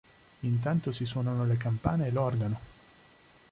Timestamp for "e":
2.07-2.11